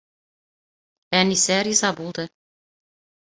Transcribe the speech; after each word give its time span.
Әнисә 1.19 1.59
риза 1.69 1.91
булды. 1.99 2.27